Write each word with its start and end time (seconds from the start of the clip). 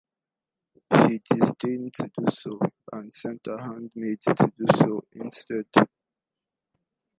She 0.91 1.21
disdained 1.29 1.93
to 1.93 2.09
do 2.17 2.25
so, 2.31 2.59
and 2.91 3.13
sent 3.13 3.41
her 3.45 3.59
handmaid 3.59 4.19
to 4.23 4.51
do 4.57 4.65
so 4.75 5.03
instead. 5.11 5.67